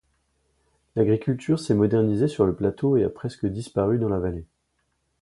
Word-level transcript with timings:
L'agriculture 0.95 1.59
s'est 1.59 1.75
modernisée 1.75 2.27
sur 2.27 2.47
le 2.47 2.55
plateau 2.55 2.97
et 2.97 3.03
a 3.03 3.09
presque 3.11 3.45
disparu 3.45 3.99
dans 3.99 4.09
la 4.09 4.17
vallée. 4.17 4.47